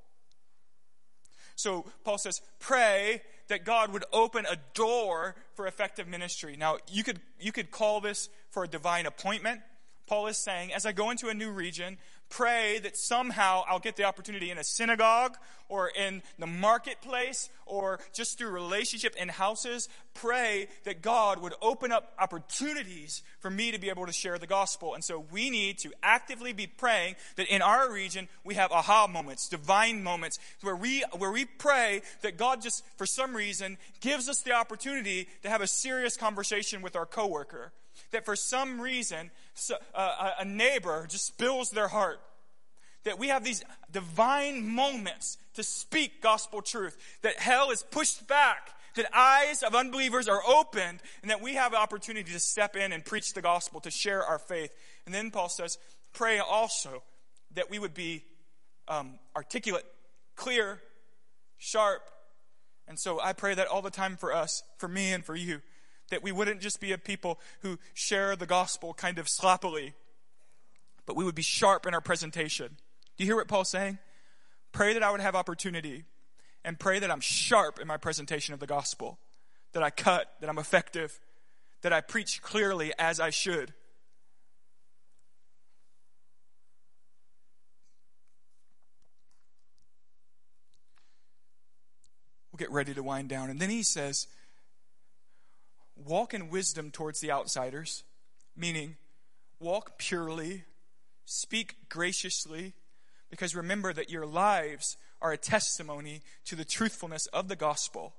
[1.55, 6.55] So Paul says, pray that God would open a door for effective ministry.
[6.57, 9.61] Now, you could, you could call this for a divine appointment.
[10.09, 13.95] Paul is saying, as I go into a new region, pray that somehow I'll get
[13.95, 19.87] the opportunity in a synagogue or in the marketplace or just through relationship in houses.
[20.15, 24.47] Pray that God would open up opportunities for me to be able to share the
[24.47, 24.95] gospel.
[24.95, 29.05] And so we need to actively be praying that in our region we have aha
[29.05, 34.27] moments, divine moments, where we, where we pray that God just, for some reason, gives
[34.27, 37.71] us the opportunity to have a serious conversation with our coworker
[38.11, 39.31] that for some reason
[39.93, 42.19] uh, a neighbor just spills their heart.
[43.05, 46.97] That we have these divine moments to speak gospel truth.
[47.21, 48.71] That hell is pushed back.
[48.95, 50.99] That eyes of unbelievers are opened.
[51.21, 54.39] And that we have opportunity to step in and preach the gospel, to share our
[54.39, 54.71] faith.
[55.05, 55.77] And then Paul says,
[56.13, 57.03] pray also
[57.55, 58.23] that we would be
[58.87, 59.85] um, articulate,
[60.35, 60.81] clear,
[61.57, 62.01] sharp.
[62.87, 65.61] And so I pray that all the time for us, for me and for you
[66.09, 69.93] that we wouldn't just be a people who share the gospel kind of sloppily,
[71.05, 72.77] but we would be sharp in our presentation.
[73.17, 73.97] Do you hear what Paul's saying?
[74.71, 76.05] Pray that I would have opportunity
[76.63, 79.17] and pray that I'm sharp in my presentation of the gospel,
[79.73, 81.19] that I cut, that I'm effective,
[81.81, 83.73] that I preach clearly as I should.
[92.51, 93.49] We'll get ready to wind down.
[93.49, 94.27] And then he says,
[96.05, 98.03] walk in wisdom towards the outsiders,
[98.55, 98.97] meaning
[99.59, 100.63] walk purely,
[101.25, 102.73] speak graciously,
[103.29, 108.13] because remember that your lives are a testimony to the truthfulness of the gospel.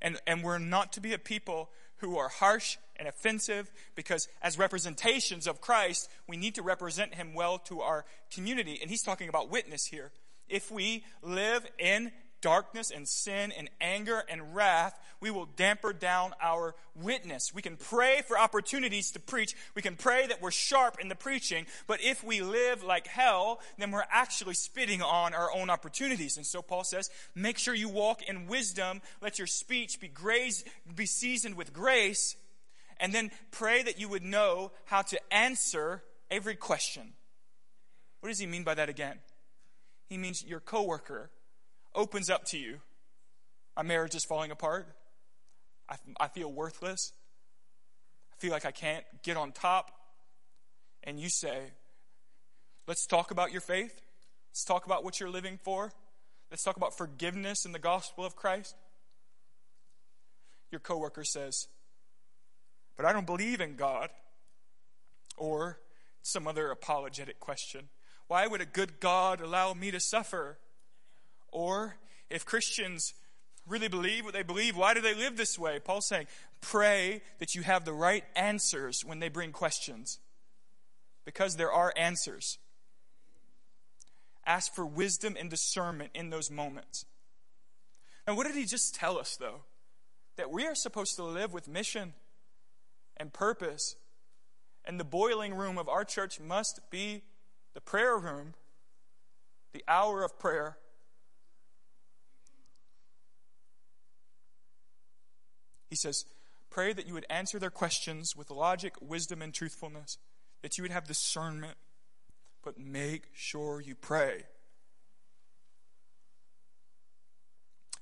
[0.00, 4.58] And, and we're not to be a people who are harsh and offensive because as
[4.58, 8.78] representations of Christ, we need to represent him well to our community.
[8.80, 10.12] And he's talking about witness here.
[10.48, 16.32] If we live in darkness and sin and anger and wrath, we will damper down
[16.40, 17.52] our witness.
[17.54, 19.54] We can pray for opportunities to preach.
[19.74, 21.66] We can pray that we're sharp in the preaching.
[21.86, 26.36] But if we live like hell, then we're actually spitting on our own opportunities.
[26.36, 29.02] And so Paul says, make sure you walk in wisdom.
[29.20, 30.64] Let your speech be grace,
[30.94, 32.36] be seasoned with grace.
[33.00, 37.12] And then pray that you would know how to answer every question.
[38.20, 39.18] What does he mean by that again?
[40.08, 41.30] He means your coworker
[41.94, 42.80] opens up to you.
[43.76, 44.88] My marriage is falling apart.
[45.88, 47.12] I, I feel worthless.
[48.32, 49.92] I feel like I can't get on top.
[51.04, 51.72] And you say,
[52.86, 54.00] Let's talk about your faith.
[54.50, 55.92] Let's talk about what you're living for.
[56.50, 58.74] Let's talk about forgiveness in the gospel of Christ.
[60.70, 61.68] Your coworker says,
[62.96, 64.08] But I don't believe in God.
[65.36, 65.78] Or
[66.22, 67.88] some other apologetic question.
[68.26, 70.58] Why would a good God allow me to suffer?
[71.50, 71.96] Or
[72.30, 73.14] if Christians
[73.66, 75.78] really believe what they believe, why do they live this way?
[75.78, 76.26] Paul's saying,
[76.60, 80.18] pray that you have the right answers when they bring questions.
[81.24, 82.58] Because there are answers.
[84.46, 87.04] Ask for wisdom and discernment in those moments.
[88.26, 89.62] Now, what did he just tell us, though?
[90.36, 92.14] That we are supposed to live with mission
[93.16, 93.96] and purpose.
[94.84, 97.22] And the boiler room of our church must be
[97.74, 98.54] the prayer room,
[99.74, 100.78] the hour of prayer
[105.88, 106.24] He says,
[106.70, 110.18] Pray that you would answer their questions with logic, wisdom, and truthfulness,
[110.62, 111.76] that you would have discernment,
[112.62, 114.44] but make sure you pray.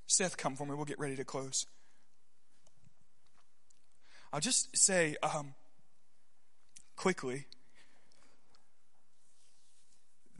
[0.07, 0.74] Seth, come for me.
[0.74, 1.66] We'll get ready to close.
[4.32, 5.55] I'll just say um,
[6.97, 7.47] quickly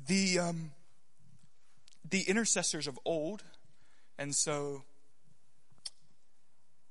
[0.07, 0.71] the um,
[2.09, 3.43] the intercessors of old,
[4.19, 4.83] and so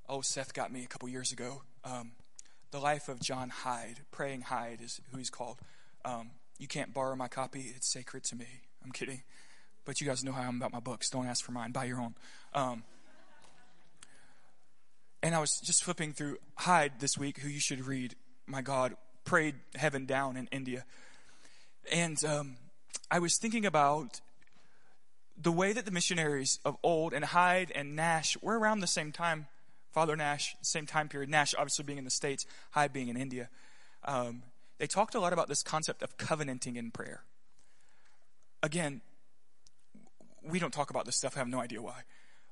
[0.08, 1.64] oh, Seth got me a couple years ago.
[1.84, 2.12] Um,
[2.72, 5.58] the Life of John Hyde, Praying Hyde is who he's called.
[6.03, 8.47] Um, you can't borrow my copy, it's sacred to me.
[8.84, 9.24] I'm kidding.
[9.86, 11.10] But you guys know how I'm about my books.
[11.10, 12.16] Don't ask for mine, buy your own.
[12.53, 12.84] Um,
[15.22, 18.16] and I was just flipping through Hyde this week, who you should read.
[18.45, 20.86] My God, prayed heaven down in India.
[21.91, 22.58] And um,
[23.10, 24.22] I was thinking about
[25.38, 29.12] the way that the missionaries of old and Hyde and Nash were around the same
[29.12, 29.47] time
[29.96, 33.48] Father Nash, same time period, Nash obviously being in the States, Hyde being in India,
[34.04, 34.43] um,
[34.78, 37.24] they talked a lot about this concept of covenanting in prayer.
[38.62, 39.00] Again,
[40.43, 42.02] we don't talk about this stuff, I have no idea why.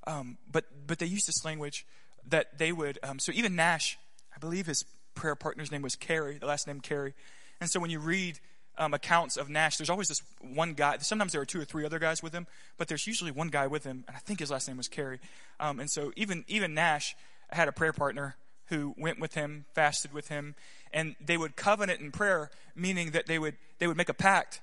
[0.07, 1.85] Um, but, but they used this language
[2.29, 3.97] that they would, um, so even Nash,
[4.33, 7.13] I believe his prayer partner's name was Carey, the last name Carey.
[7.59, 8.39] And so when you read
[8.77, 10.97] um, accounts of Nash, there's always this one guy.
[10.99, 13.67] Sometimes there are two or three other guys with him, but there's usually one guy
[13.67, 15.19] with him, and I think his last name was Carey.
[15.59, 17.15] Um, and so even even Nash,
[17.55, 18.35] had a prayer partner
[18.67, 20.55] who went with him, fasted with him,
[20.91, 24.61] and they would covenant in prayer, meaning that they would they would make a pact.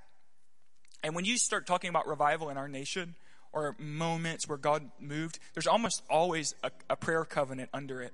[1.03, 3.14] And when you start talking about revival in our nation
[3.53, 8.12] or moments where God moved, there's almost always a, a prayer covenant under it.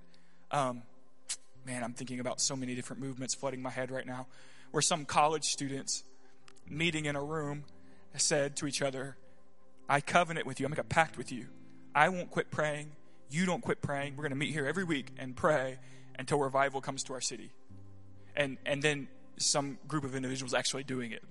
[0.51, 0.83] Um,
[1.65, 4.27] man, I'm thinking about so many different movements flooding my head right now,
[4.71, 6.05] where some college students
[6.69, 7.65] meeting in a room
[8.17, 9.17] said to each other,
[9.89, 10.67] "I covenant with you.
[10.67, 11.49] I make a pact with you.
[11.95, 12.93] I won't quit praying."
[13.31, 14.17] You don't quit praying.
[14.17, 15.79] We're going to meet here every week and pray
[16.19, 17.51] until revival comes to our city.
[18.37, 19.09] And, and then
[19.39, 21.23] some group of individuals actually doing it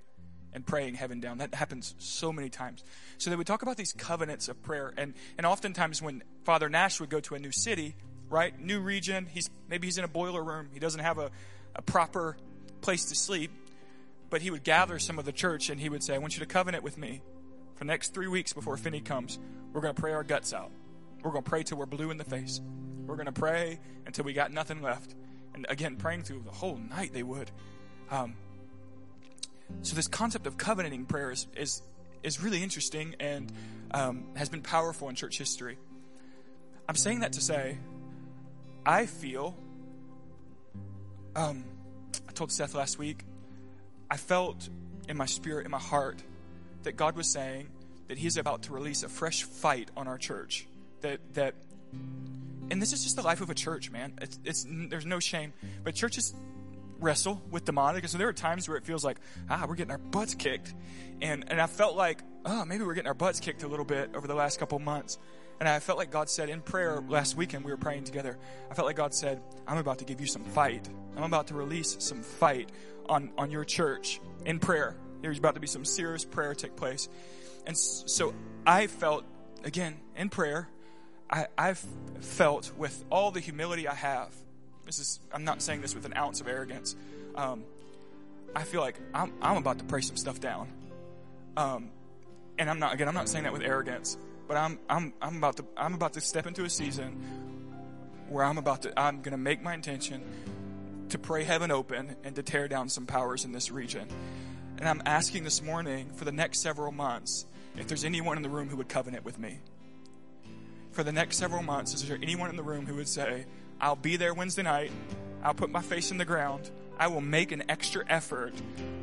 [0.52, 1.38] and praying heaven down.
[1.38, 2.82] That happens so many times.
[3.18, 4.92] So they would talk about these covenants of prayer.
[4.96, 7.94] And, and oftentimes when Father Nash would go to a new city,
[8.30, 11.30] right, new region, he's, maybe he's in a boiler room, he doesn't have a,
[11.74, 12.36] a proper
[12.80, 13.50] place to sleep,
[14.30, 16.40] but he would gather some of the church and he would say, I want you
[16.40, 17.20] to covenant with me
[17.74, 19.38] for the next three weeks before Finney comes.
[19.72, 20.70] We're going to pray our guts out.
[21.26, 22.60] We're going to pray till we're blue in the face.
[23.04, 25.16] We're going to pray until we got nothing left.
[25.54, 27.50] And again, praying through the whole night they would.
[28.12, 28.34] Um,
[29.82, 31.82] so this concept of covenanting prayer is, is,
[32.22, 33.50] is really interesting and
[33.90, 35.78] um, has been powerful in church history.
[36.88, 37.76] I'm saying that to say,
[38.86, 39.56] I feel,
[41.34, 41.64] um,
[42.28, 43.24] I told Seth last week,
[44.08, 44.68] I felt
[45.08, 46.22] in my spirit, in my heart,
[46.84, 47.66] that God was saying
[48.06, 50.68] that He's about to release a fresh fight on our church
[51.02, 51.54] that that
[52.70, 54.14] and this is just the life of a church, man.
[54.20, 55.52] It's, it's there's no shame,
[55.84, 56.34] but churches
[56.98, 58.02] wrestle with demonic.
[58.02, 59.18] And so there are times where it feels like,
[59.48, 60.74] ah, we're getting our butts kicked.
[61.20, 64.10] And, and I felt like, oh, maybe we're getting our butts kicked a little bit
[64.14, 65.18] over the last couple months.
[65.58, 68.38] And I felt like God said in prayer last weekend, we were praying together.
[68.70, 70.88] I felt like God said, I'm about to give you some fight.
[71.16, 72.70] I'm about to release some fight
[73.08, 74.96] on, on your church in prayer.
[75.22, 77.08] There's about to be some serious prayer take place.
[77.66, 78.34] And so
[78.66, 79.24] I felt,
[79.64, 80.68] again, in prayer,
[81.30, 81.84] I, I've
[82.20, 84.32] felt with all the humility I have,
[84.84, 86.94] this is, I'm not saying this with an ounce of arrogance.
[87.34, 87.64] Um,
[88.54, 90.68] I feel like I'm, I'm about to pray some stuff down.
[91.56, 91.90] Um,
[92.58, 94.16] and I'm not, again, I'm not saying that with arrogance,
[94.46, 97.12] but I'm, I'm, I'm about to, I'm about to step into a season
[98.28, 100.22] where I'm about to, I'm going to make my intention
[101.10, 104.08] to pray heaven open and to tear down some powers in this region.
[104.78, 107.46] And I'm asking this morning for the next several months
[107.76, 109.58] if there's anyone in the room who would covenant with me.
[110.96, 113.44] For the next several months, is there anyone in the room who would say,
[113.78, 114.90] I'll be there Wednesday night,
[115.42, 118.54] I'll put my face in the ground, I will make an extra effort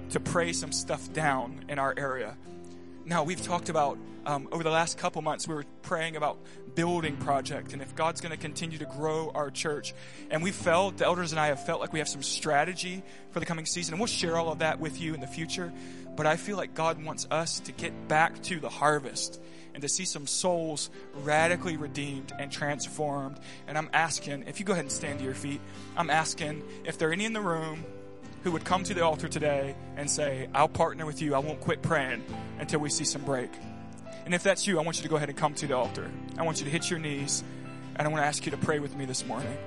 [0.10, 2.36] to pray some stuff down in our area?
[3.06, 6.40] Now, we've talked about um, over the last couple months, we were praying about
[6.74, 9.94] building project and if God's going to continue to grow our church.
[10.32, 13.40] And we felt, the elders and I have felt like we have some strategy for
[13.40, 13.94] the coming season.
[13.94, 15.72] And we'll share all of that with you in the future.
[16.16, 19.40] But I feel like God wants us to get back to the harvest
[19.74, 20.90] and to see some souls
[21.24, 23.40] radically redeemed and transformed.
[23.68, 25.62] And I'm asking, if you go ahead and stand to your feet,
[25.98, 27.84] I'm asking if there are any in the room
[28.44, 31.34] who would come to the altar today and say, I'll partner with you.
[31.34, 32.24] I won't quit praying
[32.60, 33.50] until we see some break.
[34.26, 36.10] And if that's you, I want you to go ahead and come to the altar.
[36.38, 37.44] I want you to hit your knees,
[37.96, 39.58] and I want to ask you to pray with me this morning.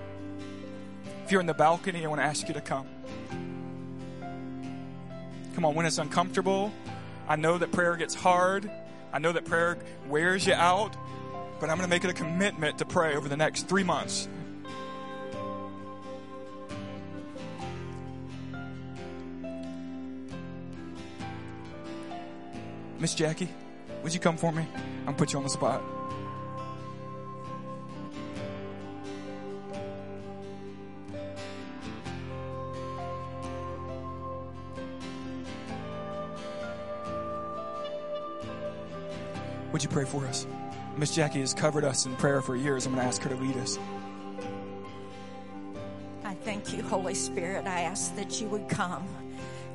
[1.24, 2.86] If you're in the balcony, I want to ask you to come.
[5.54, 6.72] Come on, when it's uncomfortable,
[7.28, 8.70] I know that prayer gets hard.
[9.16, 9.78] I know that prayer
[10.10, 10.94] wears you out,
[11.58, 14.28] but I'm going to make it a commitment to pray over the next three months
[22.98, 23.48] Miss Jackie,
[24.02, 24.66] would you come for me?
[25.06, 25.82] I'm put you on the spot.
[39.76, 40.46] Would you pray for us?
[40.96, 42.86] Miss Jackie has covered us in prayer for years.
[42.86, 43.78] I'm going to ask her to lead us.
[46.24, 47.66] I thank you, Holy Spirit.
[47.66, 49.06] I ask that you would come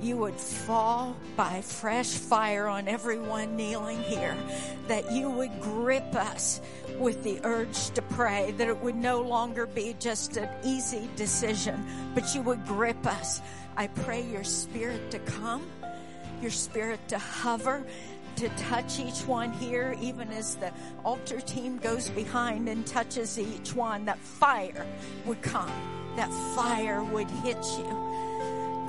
[0.02, 4.36] you would fall by fresh fire on everyone kneeling here,
[4.88, 6.60] that you would grip us
[6.98, 11.86] with the urge to pray, that it would no longer be just an easy decision,
[12.16, 13.42] but you would grip us.
[13.78, 15.68] I pray your spirit to come,
[16.42, 17.86] your spirit to hover,
[18.38, 20.72] to touch each one here, even as the
[21.04, 24.86] altar team goes behind and touches each one, that fire
[25.26, 25.72] would come,
[26.16, 28.12] that fire would hit you.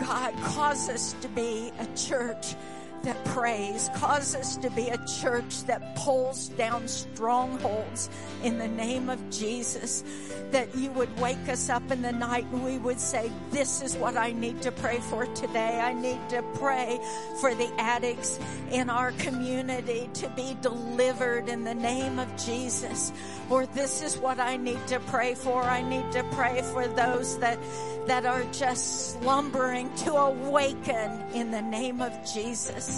[0.00, 2.54] God, cause us to be a church
[3.02, 3.90] that prays.
[3.96, 8.08] Cause us to be a church that pulls down strongholds
[8.42, 10.04] in the name of Jesus.
[10.50, 13.96] That you would wake us up in the night and we would say, This is
[13.96, 15.80] what I need to pray for today.
[15.80, 17.00] I need to pray
[17.40, 18.38] for the addicts
[18.70, 23.12] in our community to be delivered in the name of Jesus.
[23.50, 25.62] Or this is what I need to pray for.
[25.62, 27.58] I need to pray for those that
[28.06, 32.91] that are just slumbering to awaken in the name of Jesus.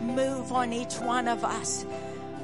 [0.00, 1.86] Move on each one of us.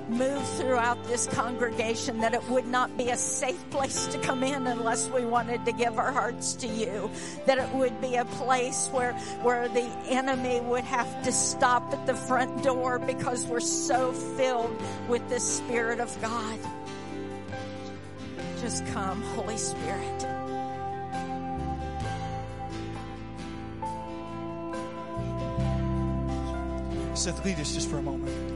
[0.09, 4.67] Move throughout this congregation that it would not be a safe place to come in
[4.67, 7.11] unless we wanted to give our hearts to you.
[7.45, 9.13] That it would be a place where,
[9.43, 14.81] where the enemy would have to stop at the front door because we're so filled
[15.09, 16.59] with the Spirit of God.
[18.63, 20.38] Just come, Holy Spirit.
[27.19, 28.48] Seth, lead us just for a moment.